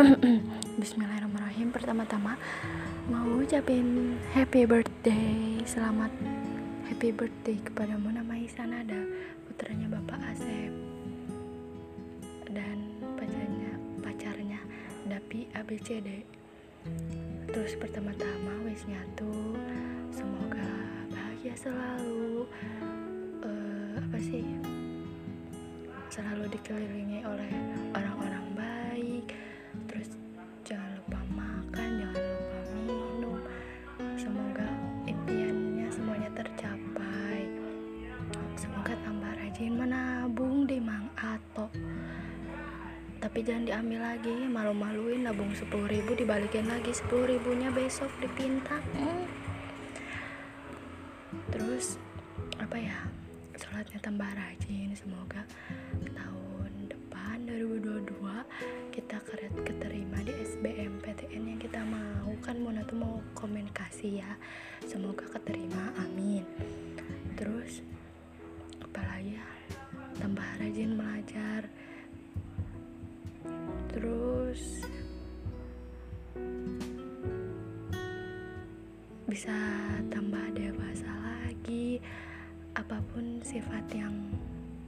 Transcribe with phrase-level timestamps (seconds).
[0.80, 1.76] Bismillahirrahmanirrahim.
[1.76, 2.40] Pertama-tama
[3.12, 6.08] mau ucapin happy birthday Selamat
[6.88, 8.96] happy birthday kepada Mona Maisanada
[9.44, 10.72] Putranya Bapak Asep
[12.48, 14.60] Dan pacarnya, pacarnya
[15.04, 16.24] Dapi ABCD
[17.52, 19.52] Terus pertama-tama wishnya tuh
[20.08, 20.64] Semoga
[21.12, 22.48] bahagia selalu.
[23.44, 24.48] Uh, Apa sih?
[26.08, 27.52] Selalu dikelilingi oleh
[27.92, 28.29] orang-orang
[40.70, 41.10] di Mang
[43.20, 49.24] tapi jangan diambil lagi malu-maluin nabung 10 ribu dibalikin lagi 10 ribunya besok dipinta hmm.
[51.50, 51.98] terus
[52.62, 52.98] apa ya
[53.58, 55.46] sholatnya tambah rajin semoga
[56.10, 58.18] tahun depan 2022
[58.94, 64.32] kita keret keterima di SBMPTN yang kita mau kan Mona tuh mau komunikasi ya
[64.88, 65.79] semoga keterima
[70.30, 71.62] tambah rajin belajar.
[73.90, 74.86] Terus
[79.26, 79.58] bisa
[80.06, 81.98] tambah dewasa lagi
[82.78, 84.14] apa pun sifat yang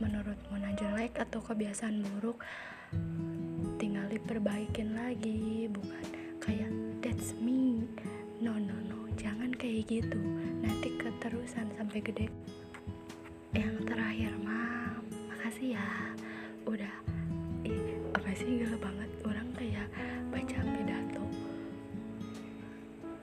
[0.00, 2.40] menurut Mona jelek atau kebiasaan buruk
[3.76, 6.04] tinggal diperbaikin lagi bukan
[6.40, 6.72] kayak
[7.04, 7.84] that's me.
[8.40, 10.16] No no no jangan kayak gitu.
[10.64, 12.32] Nanti keterusan sampai gede.
[13.52, 14.32] Yang terakhir
[15.74, 16.14] ya
[16.62, 16.94] udah.
[17.66, 19.10] Eh, apa sih gila banget?
[19.26, 19.88] Orang kayak
[20.30, 21.24] baca pidato.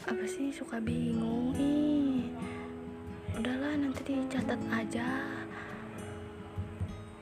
[0.03, 1.55] Apa sih suka bingung?
[1.55, 2.27] Ih
[3.39, 5.07] udahlah nanti dicatat aja.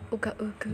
[0.09, 0.73] Uga uga